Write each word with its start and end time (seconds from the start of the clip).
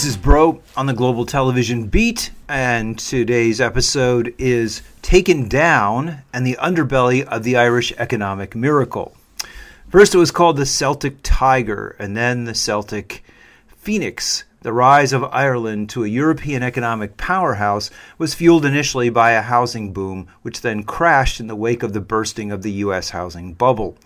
This 0.00 0.08
is 0.08 0.16
Broe 0.16 0.62
on 0.78 0.86
the 0.86 0.94
Global 0.94 1.26
Television 1.26 1.88
Beat, 1.88 2.30
and 2.48 2.98
today's 2.98 3.60
episode 3.60 4.34
is 4.38 4.80
Taken 5.02 5.46
Down 5.46 6.22
and 6.32 6.46
the 6.46 6.56
Underbelly 6.58 7.22
of 7.24 7.42
the 7.42 7.58
Irish 7.58 7.92
Economic 7.98 8.56
Miracle. 8.56 9.14
First, 9.90 10.14
it 10.14 10.18
was 10.18 10.30
called 10.30 10.56
the 10.56 10.64
Celtic 10.64 11.18
Tiger, 11.22 11.96
and 11.98 12.16
then 12.16 12.44
the 12.44 12.54
Celtic 12.54 13.22
Phoenix. 13.76 14.44
The 14.62 14.72
rise 14.72 15.12
of 15.12 15.24
Ireland 15.24 15.90
to 15.90 16.04
a 16.04 16.08
European 16.08 16.62
economic 16.62 17.18
powerhouse 17.18 17.90
was 18.16 18.32
fueled 18.32 18.64
initially 18.64 19.10
by 19.10 19.32
a 19.32 19.42
housing 19.42 19.92
boom, 19.92 20.28
which 20.40 20.62
then 20.62 20.82
crashed 20.82 21.40
in 21.40 21.46
the 21.46 21.54
wake 21.54 21.82
of 21.82 21.92
the 21.92 22.00
bursting 22.00 22.50
of 22.50 22.62
the 22.62 22.72
U.S. 22.72 23.10
housing 23.10 23.52
bubble. 23.52 23.98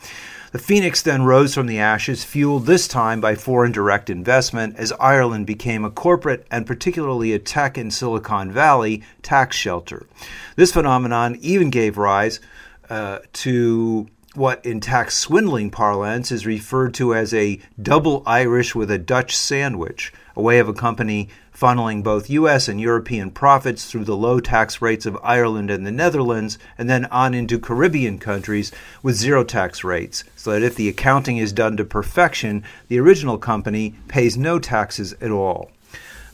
The 0.54 0.60
phoenix 0.60 1.02
then 1.02 1.24
rose 1.24 1.52
from 1.52 1.66
the 1.66 1.80
ashes, 1.80 2.22
fueled 2.22 2.66
this 2.66 2.86
time 2.86 3.20
by 3.20 3.34
foreign 3.34 3.72
direct 3.72 4.08
investment, 4.08 4.76
as 4.76 4.92
Ireland 5.00 5.48
became 5.48 5.84
a 5.84 5.90
corporate 5.90 6.46
and 6.48 6.64
particularly 6.64 7.32
a 7.32 7.40
tech 7.40 7.76
and 7.76 7.92
Silicon 7.92 8.52
Valley 8.52 9.02
tax 9.20 9.56
shelter. 9.56 10.06
This 10.54 10.70
phenomenon 10.70 11.38
even 11.40 11.70
gave 11.70 11.98
rise 11.98 12.38
uh, 12.88 13.18
to 13.32 14.06
what 14.34 14.64
in 14.66 14.80
tax 14.80 15.16
swindling 15.16 15.70
parlance 15.70 16.32
is 16.32 16.44
referred 16.44 16.92
to 16.94 17.14
as 17.14 17.32
a 17.32 17.60
double 17.80 18.22
Irish 18.26 18.74
with 18.74 18.90
a 18.90 18.98
Dutch 18.98 19.36
sandwich, 19.36 20.12
a 20.36 20.42
way 20.42 20.58
of 20.58 20.68
a 20.68 20.74
company 20.74 21.28
funneling 21.56 22.02
both 22.02 22.28
U.S. 22.30 22.66
and 22.66 22.80
European 22.80 23.30
profits 23.30 23.86
through 23.86 24.04
the 24.04 24.16
low 24.16 24.40
tax 24.40 24.82
rates 24.82 25.06
of 25.06 25.16
Ireland 25.22 25.70
and 25.70 25.86
the 25.86 25.92
Netherlands, 25.92 26.58
and 26.76 26.90
then 26.90 27.04
on 27.06 27.32
into 27.32 27.60
Caribbean 27.60 28.18
countries 28.18 28.72
with 29.02 29.14
zero 29.14 29.44
tax 29.44 29.84
rates, 29.84 30.24
so 30.34 30.50
that 30.50 30.64
if 30.64 30.74
the 30.74 30.88
accounting 30.88 31.36
is 31.36 31.52
done 31.52 31.76
to 31.76 31.84
perfection, 31.84 32.64
the 32.88 32.98
original 32.98 33.38
company 33.38 33.94
pays 34.08 34.36
no 34.36 34.58
taxes 34.58 35.12
at 35.20 35.30
all. 35.30 35.70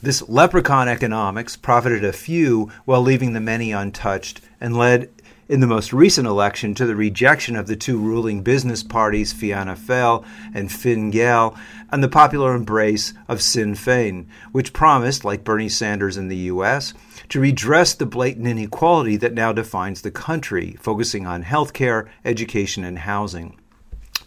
This 0.01 0.27
leprechaun 0.27 0.87
economics 0.87 1.55
profited 1.55 2.03
a 2.03 2.11
few 2.11 2.71
while 2.85 3.01
leaving 3.01 3.33
the 3.33 3.39
many 3.39 3.71
untouched 3.71 4.41
and 4.59 4.75
led 4.75 5.11
in 5.51 5.59
the 5.59 5.67
most 5.67 5.91
recent 5.91 6.25
election 6.25 6.73
to 6.73 6.85
the 6.85 6.95
rejection 6.95 7.57
of 7.57 7.67
the 7.67 7.75
two 7.75 7.97
ruling 7.97 8.41
business 8.41 8.83
parties, 8.83 9.33
Fianna 9.33 9.75
Fáil 9.75 10.25
and 10.53 10.71
Fine 10.71 11.11
Gael, 11.11 11.57
and 11.91 12.01
the 12.01 12.07
popular 12.07 12.55
embrace 12.55 13.13
of 13.27 13.41
Sinn 13.41 13.73
Féin, 13.73 14.27
which 14.53 14.71
promised, 14.71 15.25
like 15.25 15.43
Bernie 15.43 15.67
Sanders 15.67 16.15
in 16.15 16.29
the 16.29 16.37
U.S., 16.37 16.93
to 17.27 17.41
redress 17.41 17.93
the 17.93 18.05
blatant 18.05 18.47
inequality 18.47 19.17
that 19.17 19.33
now 19.33 19.51
defines 19.51 20.03
the 20.03 20.09
country, 20.09 20.77
focusing 20.79 21.27
on 21.27 21.43
healthcare, 21.43 22.07
education, 22.23 22.85
and 22.85 22.99
housing. 22.99 23.59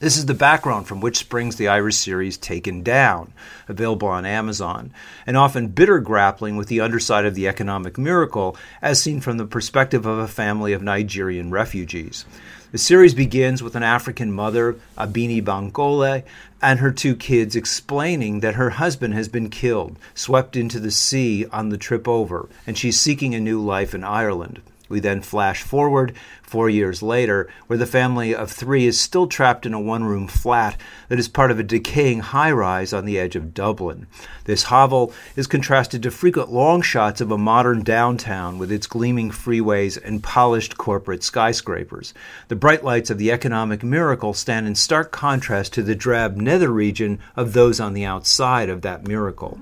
This 0.01 0.17
is 0.17 0.27
the 0.27 0.35
background 0.35 0.89
from 0.89 1.01
which 1.01 1.19
springs 1.19 1.55
the 1.55 1.69
Irish 1.69 1.97
series 1.97 2.37
Taken 2.37 2.83
Down, 2.83 3.33
available 3.69 4.09
on 4.09 4.27
Amazon, 4.27 4.91
an 5.25 5.37
often 5.37 5.69
bitter 5.69 6.01
grappling 6.01 6.57
with 6.57 6.67
the 6.67 6.81
underside 6.81 7.25
of 7.25 7.37
the 7.37 7.47
economic 7.47 7.97
miracle 7.97 8.57
as 8.83 9.01
seen 9.01 9.21
from 9.21 9.37
the 9.37 9.47
perspective 9.47 10.05
of 10.05 10.19
a 10.19 10.27
family 10.27 10.73
of 10.73 10.83
Nigerian 10.83 11.53
refugees. 11.53 12.25
The 12.73 12.79
series 12.79 13.15
begins 13.15 13.63
with 13.63 13.77
an 13.77 13.85
African 13.85 14.33
mother, 14.33 14.75
Abeni 14.99 15.41
Bankole, 15.41 16.25
and 16.61 16.81
her 16.81 16.91
two 16.91 17.15
kids 17.15 17.55
explaining 17.55 18.41
that 18.41 18.57
her 18.57 18.71
husband 18.71 19.15
has 19.15 19.29
been 19.29 19.49
killed, 19.49 19.97
swept 20.13 20.57
into 20.57 20.81
the 20.81 20.91
sea 20.91 21.47
on 21.53 21.69
the 21.69 21.79
trip 21.79 22.09
over, 22.09 22.49
and 22.67 22.77
she's 22.77 23.01
seeking 23.01 23.33
a 23.33 23.41
new 23.41 23.63
life 23.63 23.95
in 23.95 24.03
Ireland. 24.03 24.61
We 24.89 25.01
then 25.01 25.23
flash 25.23 25.63
forward 25.63 26.15
four 26.43 26.69
years 26.69 27.03
later, 27.03 27.49
where 27.67 27.79
the 27.79 27.87
family 27.87 28.35
of 28.35 28.51
three 28.51 28.87
is 28.87 29.01
still 29.01 29.27
trapped 29.27 29.65
in 29.65 29.73
a 29.73 29.81
one 29.81 30.05
room 30.05 30.29
flat 30.29 30.77
that 31.09 31.19
is 31.19 31.27
part 31.27 31.51
of 31.51 31.59
a 31.59 31.63
decaying 31.63 32.21
high 32.21 32.53
rise 32.53 32.93
on 32.93 33.07
the 33.07 33.19
edge 33.19 33.35
of 33.35 33.55
Dublin. 33.55 34.07
This 34.45 34.65
hovel 34.65 35.13
is 35.37 35.47
contrasted 35.47 36.03
to 36.03 36.11
frequent 36.11 36.53
long 36.53 36.83
shots 36.83 37.21
of 37.21 37.31
a 37.31 37.39
modern 37.39 37.83
downtown 37.83 38.59
with 38.59 38.71
its 38.71 38.87
gleaming 38.87 39.31
freeways 39.31 39.99
and 40.05 40.23
polished 40.23 40.77
corporate 40.77 41.25
skyscrapers. 41.25 42.13
The 42.49 42.57
bright 42.57 42.85
lights 42.85 43.11
of 43.11 43.19
the 43.19 43.33
economic 43.33 43.83
miracle 43.83 44.35
stand 44.35 44.67
in 44.67 44.75
stark 44.75 45.11
contrast 45.11 45.73
to 45.75 45.83
the 45.83 45.95
drab 45.95 46.37
nether 46.37 46.71
region 46.71 47.21
of 47.37 47.53
those 47.55 47.81
on 47.81 47.95
the 47.95 48.05
outside 48.05 48.69
of 48.69 48.83
that 48.83 49.09
miracle. 49.09 49.59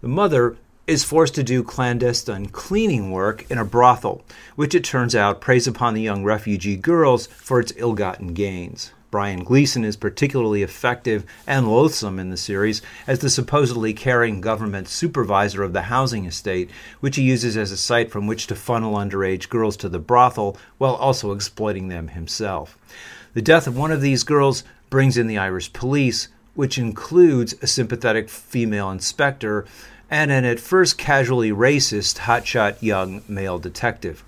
The 0.00 0.08
mother 0.08 0.56
is 0.90 1.04
forced 1.04 1.36
to 1.36 1.44
do 1.44 1.62
clandestine 1.62 2.46
cleaning 2.46 3.12
work 3.12 3.48
in 3.48 3.58
a 3.58 3.64
brothel, 3.64 4.24
which 4.56 4.74
it 4.74 4.82
turns 4.82 5.14
out 5.14 5.40
preys 5.40 5.68
upon 5.68 5.94
the 5.94 6.02
young 6.02 6.24
refugee 6.24 6.76
girls 6.76 7.28
for 7.28 7.60
its 7.60 7.72
ill 7.76 7.92
gotten 7.92 8.34
gains. 8.34 8.90
Brian 9.08 9.44
Gleeson 9.44 9.84
is 9.84 9.96
particularly 9.96 10.64
effective 10.64 11.24
and 11.46 11.68
loathsome 11.68 12.18
in 12.18 12.30
the 12.30 12.36
series 12.36 12.82
as 13.06 13.20
the 13.20 13.30
supposedly 13.30 13.94
caring 13.94 14.40
government 14.40 14.88
supervisor 14.88 15.62
of 15.62 15.72
the 15.72 15.82
housing 15.82 16.24
estate, 16.24 16.68
which 16.98 17.14
he 17.14 17.22
uses 17.22 17.56
as 17.56 17.70
a 17.70 17.76
site 17.76 18.10
from 18.10 18.26
which 18.26 18.48
to 18.48 18.56
funnel 18.56 18.94
underage 18.94 19.48
girls 19.48 19.76
to 19.76 19.88
the 19.88 20.00
brothel 20.00 20.56
while 20.78 20.96
also 20.96 21.30
exploiting 21.30 21.86
them 21.86 22.08
himself. 22.08 22.76
The 23.34 23.42
death 23.42 23.68
of 23.68 23.78
one 23.78 23.92
of 23.92 24.00
these 24.00 24.24
girls 24.24 24.64
brings 24.90 25.16
in 25.16 25.28
the 25.28 25.38
Irish 25.38 25.72
police, 25.72 26.26
which 26.54 26.78
includes 26.78 27.54
a 27.62 27.68
sympathetic 27.68 28.28
female 28.28 28.90
inspector 28.90 29.66
and 30.10 30.32
an 30.32 30.44
at 30.44 30.60
first 30.60 30.98
casually 30.98 31.50
racist 31.50 32.18
hotshot 32.18 32.82
young 32.82 33.22
male 33.28 33.58
detective. 33.58 34.24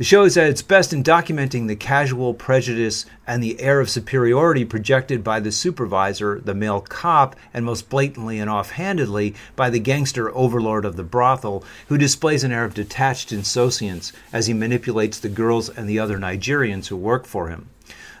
The 0.00 0.04
show 0.04 0.24
is 0.24 0.38
at 0.38 0.48
its 0.48 0.62
best 0.62 0.94
in 0.94 1.04
documenting 1.04 1.68
the 1.68 1.76
casual 1.76 2.32
prejudice 2.32 3.04
and 3.26 3.42
the 3.42 3.60
air 3.60 3.80
of 3.80 3.90
superiority 3.90 4.64
projected 4.64 5.22
by 5.22 5.40
the 5.40 5.52
supervisor, 5.52 6.40
the 6.40 6.54
male 6.54 6.80
cop, 6.80 7.36
and 7.52 7.66
most 7.66 7.90
blatantly 7.90 8.38
and 8.38 8.48
offhandedly 8.48 9.34
by 9.56 9.68
the 9.68 9.78
gangster 9.78 10.34
overlord 10.34 10.86
of 10.86 10.96
the 10.96 11.02
brothel, 11.02 11.64
who 11.88 11.98
displays 11.98 12.44
an 12.44 12.50
air 12.50 12.64
of 12.64 12.72
detached 12.72 13.30
insouciance 13.30 14.10
as 14.32 14.46
he 14.46 14.54
manipulates 14.54 15.20
the 15.20 15.28
girls 15.28 15.68
and 15.68 15.86
the 15.86 15.98
other 15.98 16.18
Nigerians 16.18 16.86
who 16.86 16.96
work 16.96 17.26
for 17.26 17.50
him. 17.50 17.68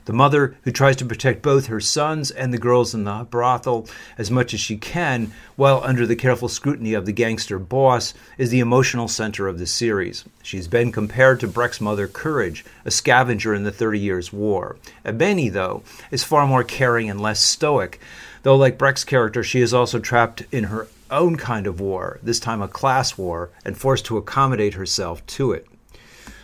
The 0.06 0.12
mother, 0.12 0.56
who 0.62 0.72
tries 0.72 0.96
to 0.96 1.04
protect 1.04 1.42
both 1.42 1.66
her 1.66 1.80
sons 1.80 2.30
and 2.30 2.52
the 2.52 2.58
girls 2.58 2.94
in 2.94 3.04
the 3.04 3.26
brothel 3.30 3.86
as 4.16 4.30
much 4.30 4.54
as 4.54 4.60
she 4.60 4.76
can, 4.76 5.32
while 5.56 5.82
under 5.84 6.06
the 6.06 6.16
careful 6.16 6.48
scrutiny 6.48 6.94
of 6.94 7.06
the 7.06 7.12
gangster 7.12 7.58
boss, 7.58 8.14
is 8.38 8.50
the 8.50 8.60
emotional 8.60 9.08
center 9.08 9.46
of 9.46 9.58
the 9.58 9.66
series. 9.66 10.24
She's 10.42 10.68
been 10.68 10.90
compared 10.90 11.40
to 11.40 11.46
Brecht's 11.46 11.80
mother 11.80 12.08
Courage, 12.08 12.64
a 12.84 12.90
scavenger 12.90 13.54
in 13.54 13.64
the 13.64 13.70
Thirty 13.70 13.98
Years' 13.98 14.32
War. 14.32 14.76
Ebony, 15.04 15.48
though, 15.48 15.82
is 16.10 16.24
far 16.24 16.46
more 16.46 16.64
caring 16.64 17.10
and 17.10 17.20
less 17.20 17.40
stoic, 17.40 18.00
though, 18.42 18.56
like 18.56 18.78
Brecht's 18.78 19.04
character, 19.04 19.42
she 19.42 19.60
is 19.60 19.74
also 19.74 19.98
trapped 19.98 20.44
in 20.50 20.64
her 20.64 20.88
own 21.10 21.36
kind 21.36 21.66
of 21.66 21.80
war, 21.80 22.20
this 22.22 22.40
time 22.40 22.62
a 22.62 22.68
class 22.68 23.18
war, 23.18 23.50
and 23.64 23.76
forced 23.76 24.06
to 24.06 24.16
accommodate 24.16 24.74
herself 24.74 25.24
to 25.26 25.52
it. 25.52 25.66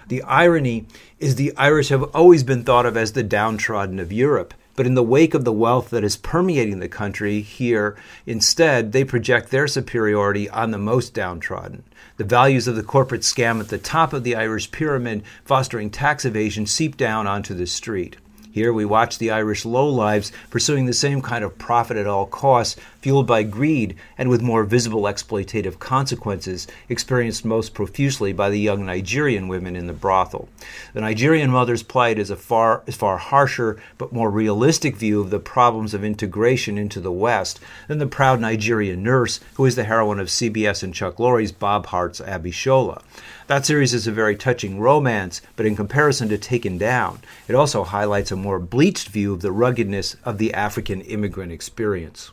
The 0.08 0.22
irony 0.22 0.86
is 1.18 1.34
the 1.34 1.52
Irish 1.56 1.88
have 1.88 2.04
always 2.14 2.44
been 2.44 2.62
thought 2.62 2.86
of 2.86 2.96
as 2.96 3.12
the 3.12 3.24
downtrodden 3.24 3.98
of 3.98 4.12
Europe. 4.12 4.54
But 4.76 4.86
in 4.86 4.94
the 4.94 5.02
wake 5.02 5.32
of 5.32 5.44
the 5.44 5.52
wealth 5.52 5.90
that 5.90 6.04
is 6.04 6.16
permeating 6.18 6.80
the 6.80 6.88
country 6.88 7.40
here, 7.40 7.96
instead, 8.26 8.92
they 8.92 9.04
project 9.04 9.50
their 9.50 9.66
superiority 9.66 10.50
on 10.50 10.70
the 10.70 10.78
most 10.78 11.14
downtrodden. 11.14 11.82
The 12.18 12.24
values 12.24 12.68
of 12.68 12.76
the 12.76 12.82
corporate 12.82 13.22
scam 13.22 13.58
at 13.58 13.68
the 13.68 13.78
top 13.78 14.12
of 14.12 14.22
the 14.22 14.36
Irish 14.36 14.70
pyramid, 14.70 15.24
fostering 15.44 15.90
tax 15.90 16.24
evasion, 16.24 16.66
seep 16.66 16.96
down 16.96 17.26
onto 17.26 17.54
the 17.54 17.66
street. 17.66 18.16
Here 18.56 18.72
we 18.72 18.86
watch 18.86 19.18
the 19.18 19.30
Irish 19.30 19.64
lowlives 19.64 20.32
pursuing 20.48 20.86
the 20.86 20.94
same 20.94 21.20
kind 21.20 21.44
of 21.44 21.58
profit 21.58 21.98
at 21.98 22.06
all 22.06 22.24
costs, 22.24 22.80
fueled 23.02 23.26
by 23.26 23.42
greed 23.42 23.94
and 24.16 24.30
with 24.30 24.40
more 24.40 24.64
visible 24.64 25.02
exploitative 25.02 25.78
consequences, 25.78 26.66
experienced 26.88 27.44
most 27.44 27.74
profusely 27.74 28.32
by 28.32 28.48
the 28.48 28.58
young 28.58 28.86
Nigerian 28.86 29.48
women 29.48 29.76
in 29.76 29.88
the 29.88 29.92
brothel. 29.92 30.48
The 30.94 31.02
Nigerian 31.02 31.50
mother's 31.50 31.82
plight 31.82 32.18
is 32.18 32.30
a 32.30 32.36
far, 32.36 32.82
is 32.86 32.96
far 32.96 33.18
harsher 33.18 33.78
but 33.98 34.14
more 34.14 34.30
realistic 34.30 34.96
view 34.96 35.20
of 35.20 35.28
the 35.28 35.38
problems 35.38 35.92
of 35.92 36.02
integration 36.02 36.78
into 36.78 36.98
the 36.98 37.12
West 37.12 37.60
than 37.88 37.98
the 37.98 38.06
proud 38.06 38.40
Nigerian 38.40 39.02
nurse 39.02 39.38
who 39.56 39.66
is 39.66 39.76
the 39.76 39.84
heroine 39.84 40.18
of 40.18 40.28
CBS 40.28 40.82
and 40.82 40.94
Chuck 40.94 41.18
Lorre's 41.18 41.52
Bob 41.52 41.84
Hearts 41.84 42.22
Abishola. 42.22 43.02
That 43.48 43.64
series 43.64 43.94
is 43.94 44.08
a 44.08 44.12
very 44.12 44.34
touching 44.34 44.80
romance, 44.80 45.40
but 45.54 45.66
in 45.66 45.76
comparison 45.76 46.28
to 46.30 46.38
Taken 46.38 46.78
Down, 46.78 47.20
it 47.46 47.54
also 47.54 47.84
highlights 47.84 48.32
a 48.32 48.36
more 48.46 48.60
bleached 48.60 49.08
view 49.08 49.32
of 49.34 49.42
the 49.42 49.50
ruggedness 49.50 50.14
of 50.24 50.38
the 50.38 50.54
African 50.54 51.00
immigrant 51.00 51.50
experience. 51.50 52.30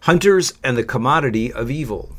Hunters 0.00 0.54
and 0.64 0.78
the 0.78 0.82
Commodity 0.82 1.52
of 1.52 1.70
Evil. 1.70 2.16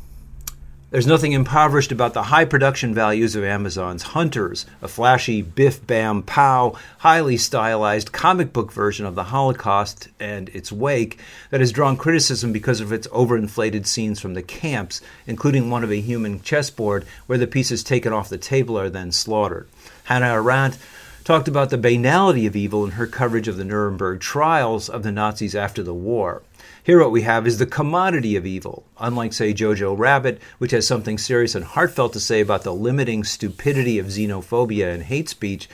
There's 0.92 1.08
nothing 1.08 1.32
impoverished 1.32 1.90
about 1.90 2.14
the 2.14 2.22
high 2.22 2.44
production 2.44 2.94
values 2.94 3.34
of 3.34 3.42
Amazon's 3.42 4.04
Hunters, 4.04 4.66
a 4.80 4.86
flashy 4.86 5.42
biff 5.42 5.84
bam 5.84 6.22
pow, 6.22 6.78
highly 6.98 7.36
stylized 7.36 8.12
comic 8.12 8.52
book 8.52 8.70
version 8.70 9.04
of 9.04 9.16
the 9.16 9.24
Holocaust 9.24 10.06
and 10.20 10.48
its 10.50 10.70
wake 10.70 11.18
that 11.50 11.58
has 11.58 11.72
drawn 11.72 11.96
criticism 11.96 12.52
because 12.52 12.80
of 12.80 12.92
its 12.92 13.08
overinflated 13.08 13.84
scenes 13.88 14.20
from 14.20 14.34
the 14.34 14.42
camps, 14.42 15.00
including 15.26 15.68
one 15.68 15.82
of 15.82 15.90
a 15.90 16.00
human 16.00 16.40
chessboard 16.40 17.04
where 17.26 17.38
the 17.38 17.48
pieces 17.48 17.82
taken 17.82 18.12
off 18.12 18.28
the 18.28 18.38
table 18.38 18.78
are 18.78 18.88
then 18.88 19.10
slaughtered. 19.10 19.66
Hannah 20.04 20.34
Arendt 20.34 20.78
talked 21.24 21.48
about 21.48 21.70
the 21.70 21.78
banality 21.78 22.46
of 22.46 22.54
evil 22.54 22.84
in 22.84 22.92
her 22.92 23.06
coverage 23.06 23.48
of 23.48 23.56
the 23.56 23.64
Nuremberg 23.64 24.20
trials 24.20 24.90
of 24.90 25.02
the 25.02 25.10
Nazis 25.10 25.54
after 25.54 25.82
the 25.82 25.94
war. 25.94 26.42
Here, 26.82 27.00
what 27.00 27.10
we 27.12 27.22
have 27.22 27.46
is 27.46 27.56
the 27.56 27.64
commodity 27.64 28.36
of 28.36 28.44
evil, 28.44 28.84
unlike, 29.00 29.32
say, 29.32 29.54
Jojo 29.54 29.98
Rabbit, 29.98 30.38
which 30.58 30.72
has 30.72 30.86
something 30.86 31.16
serious 31.16 31.54
and 31.54 31.64
heartfelt 31.64 32.12
to 32.12 32.20
say 32.20 32.42
about 32.42 32.62
the 32.62 32.74
limiting 32.74 33.24
stupidity 33.24 33.98
of 33.98 34.08
xenophobia 34.08 34.92
and 34.92 35.04
hate 35.04 35.30
speech. 35.30 35.66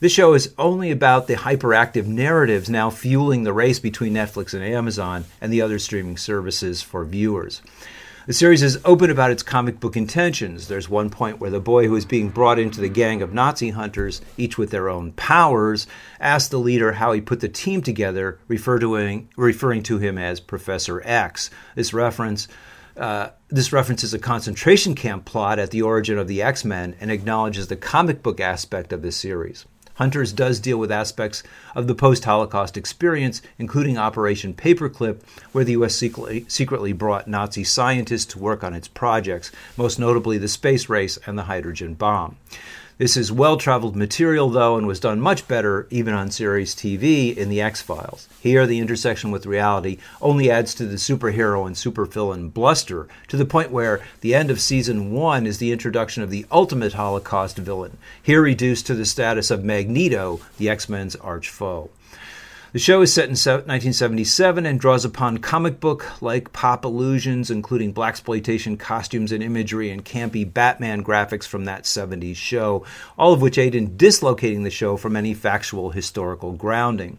This 0.00 0.12
show 0.12 0.32
is 0.32 0.54
only 0.58 0.90
about 0.90 1.26
the 1.26 1.34
hyperactive 1.34 2.06
narratives 2.06 2.70
now 2.70 2.88
fueling 2.88 3.42
the 3.42 3.52
race 3.52 3.78
between 3.78 4.14
Netflix 4.14 4.54
and 4.54 4.64
Amazon 4.64 5.26
and 5.38 5.52
the 5.52 5.60
other 5.60 5.78
streaming 5.78 6.16
services 6.16 6.80
for 6.80 7.04
viewers. 7.04 7.60
The 8.26 8.32
series 8.32 8.62
is 8.62 8.80
open 8.86 9.10
about 9.10 9.32
its 9.32 9.42
comic 9.42 9.80
book 9.80 9.98
intentions. 9.98 10.66
There's 10.66 10.88
one 10.88 11.10
point 11.10 11.40
where 11.40 11.50
the 11.50 11.60
boy 11.60 11.86
who 11.86 11.94
is 11.94 12.06
being 12.06 12.30
brought 12.30 12.58
into 12.58 12.80
the 12.80 12.88
gang 12.88 13.20
of 13.20 13.34
Nazi 13.34 13.68
hunters, 13.68 14.22
each 14.38 14.56
with 14.56 14.70
their 14.70 14.88
own 14.88 15.12
powers, 15.12 15.86
asks 16.18 16.48
the 16.48 16.56
leader 16.56 16.92
how 16.92 17.12
he 17.12 17.20
put 17.20 17.40
the 17.40 17.50
team 17.50 17.82
together, 17.82 18.38
refer 18.48 18.78
to 18.78 18.94
him, 18.94 19.28
referring 19.36 19.82
to 19.82 19.98
him 19.98 20.16
as 20.16 20.40
Professor 20.40 21.02
X. 21.04 21.50
This 21.74 21.92
reference 21.92 22.48
uh, 22.96 23.30
this 23.48 23.72
references 23.72 24.14
a 24.14 24.18
concentration 24.18 24.94
camp 24.94 25.26
plot 25.26 25.58
at 25.58 25.70
the 25.70 25.82
origin 25.82 26.16
of 26.16 26.28
the 26.28 26.40
X 26.40 26.64
Men 26.64 26.96
and 27.00 27.10
acknowledges 27.10 27.66
the 27.66 27.76
comic 27.76 28.22
book 28.22 28.40
aspect 28.40 28.90
of 28.92 29.02
this 29.02 29.18
series. 29.18 29.66
Hunters 29.94 30.32
does 30.32 30.58
deal 30.58 30.78
with 30.78 30.90
aspects 30.90 31.42
of 31.74 31.86
the 31.86 31.94
post 31.94 32.24
Holocaust 32.24 32.76
experience, 32.76 33.40
including 33.58 33.96
Operation 33.96 34.52
Paperclip, 34.52 35.22
where 35.52 35.64
the 35.64 35.72
U.S. 35.72 35.94
secretly, 35.94 36.44
secretly 36.48 36.92
brought 36.92 37.28
Nazi 37.28 37.64
scientists 37.64 38.26
to 38.26 38.38
work 38.38 38.64
on 38.64 38.74
its 38.74 38.88
projects, 38.88 39.52
most 39.76 39.98
notably 39.98 40.36
the 40.36 40.48
space 40.48 40.88
race 40.88 41.18
and 41.26 41.38
the 41.38 41.44
hydrogen 41.44 41.94
bomb. 41.94 42.36
This 42.96 43.16
is 43.16 43.32
well 43.32 43.56
traveled 43.56 43.96
material, 43.96 44.48
though, 44.48 44.76
and 44.76 44.86
was 44.86 45.00
done 45.00 45.20
much 45.20 45.48
better 45.48 45.88
even 45.90 46.14
on 46.14 46.30
series 46.30 46.76
TV 46.76 47.36
in 47.36 47.48
The 47.48 47.60
X 47.60 47.82
Files. 47.82 48.28
Here, 48.38 48.68
the 48.68 48.78
intersection 48.78 49.32
with 49.32 49.46
reality 49.46 49.98
only 50.22 50.48
adds 50.48 50.76
to 50.76 50.86
the 50.86 50.94
superhero 50.94 51.66
and 51.66 51.74
supervillain 51.74 52.54
bluster 52.54 53.08
to 53.26 53.36
the 53.36 53.44
point 53.44 53.72
where 53.72 54.00
the 54.20 54.32
end 54.32 54.48
of 54.48 54.60
season 54.60 55.10
one 55.10 55.44
is 55.44 55.58
the 55.58 55.72
introduction 55.72 56.22
of 56.22 56.30
the 56.30 56.46
ultimate 56.52 56.92
Holocaust 56.92 57.58
villain, 57.58 57.98
here 58.22 58.42
reduced 58.42 58.86
to 58.86 58.94
the 58.94 59.04
status 59.04 59.50
of 59.50 59.64
Magneto, 59.64 60.38
the 60.58 60.68
X 60.68 60.88
Men's 60.88 61.16
arch 61.16 61.48
foe. 61.48 61.90
The 62.74 62.80
show 62.80 63.02
is 63.02 63.14
set 63.14 63.26
in 63.26 63.36
1977 63.36 64.66
and 64.66 64.80
draws 64.80 65.04
upon 65.04 65.38
comic 65.38 65.78
book 65.78 66.20
like 66.20 66.52
pop 66.52 66.84
illusions, 66.84 67.48
including 67.48 67.94
blaxploitation 67.94 68.76
costumes 68.76 69.30
and 69.30 69.44
imagery 69.44 69.90
and 69.90 70.04
campy 70.04 70.52
Batman 70.52 71.04
graphics 71.04 71.46
from 71.46 71.66
that 71.66 71.84
70s 71.84 72.34
show, 72.34 72.84
all 73.16 73.32
of 73.32 73.40
which 73.40 73.58
aid 73.58 73.76
in 73.76 73.96
dislocating 73.96 74.64
the 74.64 74.70
show 74.70 74.96
from 74.96 75.14
any 75.14 75.34
factual 75.34 75.90
historical 75.90 76.50
grounding. 76.50 77.18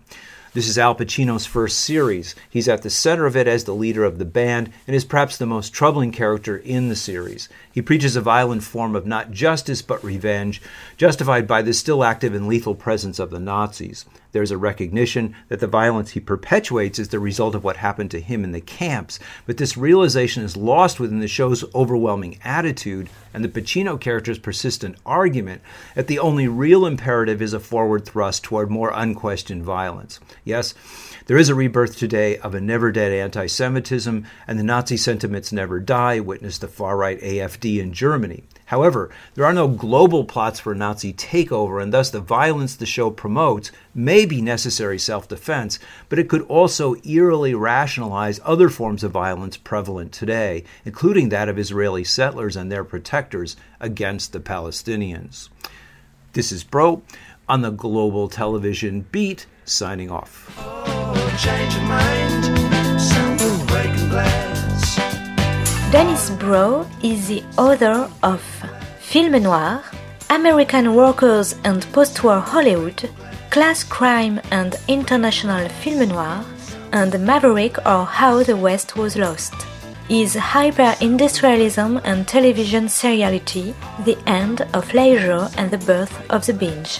This 0.56 0.70
is 0.70 0.78
Al 0.78 0.96
Pacino's 0.96 1.46
first 1.46 1.82
series. 1.82 2.34
He's 2.50 2.70
at 2.70 2.82
the 2.82 2.90
center 2.90 3.26
of 3.26 3.36
it 3.36 3.46
as 3.46 3.66
the 3.66 3.76
leader 3.76 4.06
of 4.06 4.20
the 4.20 4.24
band 4.24 4.72
and 4.88 4.96
is 4.96 5.04
perhaps 5.04 5.36
the 5.36 5.46
most 5.46 5.74
troubling 5.74 6.14
character 6.14 6.56
in 6.56 6.88
the 6.88 6.96
series. 6.96 7.50
He 7.74 7.82
preaches 7.82 8.16
a 8.16 8.22
violent 8.22 8.64
form 8.64 8.96
of 8.96 9.06
not 9.06 9.32
justice 9.32 9.82
but 9.82 10.02
revenge, 10.02 10.62
justified 10.96 11.46
by 11.46 11.62
the 11.62 11.74
still 11.74 12.06
active 12.06 12.34
and 12.34 12.48
lethal 12.48 12.74
presence 12.74 13.20
of 13.20 13.32
the 13.32 13.40
Nazis. 13.40 14.06
There's 14.32 14.52
a 14.52 14.58
recognition 14.58 15.36
that 15.48 15.62
the 15.62 15.68
violence 15.68 16.12
he 16.12 16.20
perpetuates 16.22 17.00
is 17.00 17.08
the 17.08 17.20
result 17.20 17.56
of 17.56 17.64
what 17.64 17.78
happened 17.78 18.12
to 18.12 18.20
him 18.20 18.44
in 18.44 18.52
the 18.52 18.60
camps, 18.60 19.18
but 19.46 19.56
this 19.56 19.78
realization 19.78 20.44
is 20.44 20.58
lost 20.58 21.00
within 21.00 21.22
the 21.22 21.28
show's 21.28 21.64
overwhelming 21.74 22.38
attitude 22.44 23.10
and 23.34 23.46
the 23.46 23.50
Pacino 23.50 24.00
character's 24.00 24.38
persistent 24.40 24.98
argument 25.06 25.62
that 25.96 26.08
the 26.08 26.20
only 26.20 26.50
real 26.50 26.86
imperative 26.86 27.42
is 27.42 27.54
a 27.54 27.62
forward 27.62 28.06
thrust 28.06 28.44
toward 28.44 28.70
more 28.70 28.92
unquestioned 28.94 29.64
violence. 29.64 30.20
Yes, 30.46 30.76
there 31.26 31.40
is 31.40 31.50
a 31.50 31.56
rebirth 31.56 31.98
today 31.98 32.38
of 32.38 32.54
a 32.54 32.62
never 32.62 32.92
dead 32.92 33.12
anti 33.12 33.48
Semitism, 33.48 34.28
and 34.48 34.60
the 34.60 34.64
Nazi 34.64 34.96
sentiments 34.96 35.52
never 35.52 35.80
die, 35.80 36.20
witness 36.20 36.60
the 36.60 36.68
far 36.68 36.96
right 36.96 37.20
AFD 37.20 37.80
in 37.80 37.94
Germany. 37.94 38.44
However, 38.66 39.10
there 39.34 39.44
are 39.44 39.54
no 39.54 39.68
global 39.68 40.24
plots 40.24 40.60
for 40.60 40.76
Nazi 40.76 41.14
takeover, 41.14 41.82
and 41.82 41.92
thus 41.92 42.12
the 42.12 42.20
violence 42.20 42.76
the 42.76 42.86
show 42.86 43.10
promotes 43.10 43.72
may 43.96 44.28
be 44.28 44.40
necessary 44.40 45.00
self 45.00 45.28
defense, 45.28 45.80
but 46.10 46.20
it 46.20 46.30
could 46.30 46.44
also 46.44 46.96
eerily 47.04 47.56
rationalize 47.56 48.40
other 48.44 48.70
forms 48.70 49.04
of 49.04 49.12
violence 49.12 49.58
prevalent 49.58 50.12
today, 50.12 50.64
including 50.86 51.30
that 51.30 51.50
of 51.50 51.58
Israeli 51.58 52.04
settlers 52.04 52.56
and 52.56 52.72
their 52.72 52.84
protectors 52.84 53.58
against 53.80 54.32
the 54.32 54.40
Palestinians. 54.40 55.50
This 56.34 56.52
is 56.52 56.64
Broe 56.64 57.02
on 57.48 57.62
the 57.62 57.70
Global 57.70 58.28
Television 58.28 59.06
Beat, 59.12 59.46
signing 59.66 60.10
off. 60.10 60.52
Dennis 65.92 66.30
Broe 66.32 66.88
is 67.04 67.28
the 67.28 67.44
author 67.58 68.10
of 68.24 68.42
Film 69.00 69.44
Noir, 69.44 69.84
American 70.30 70.96
Workers 70.96 71.56
and 71.64 71.86
Post-War 71.94 72.40
Hollywood, 72.40 73.10
Class 73.50 73.84
Crime 73.84 74.42
and 74.52 74.76
International 74.88 75.70
Film 75.70 76.10
Noir, 76.10 76.44
and 76.92 77.18
Maverick 77.26 77.78
or 77.86 78.06
How 78.06 78.44
the 78.44 78.58
West 78.58 78.98
Was 78.98 79.16
Lost. 79.16 79.54
Is 80.10 80.36
hyper-industrialism 80.36 82.02
and 82.04 82.28
television 82.28 82.86
seriality 82.86 83.74
the 84.04 84.18
end 84.28 84.62
of 84.74 84.94
leisure 84.94 85.50
and 85.58 85.72
the 85.72 85.80
birth 85.80 86.30
of 86.30 86.46
the 86.46 86.54
binge? 86.54 87.00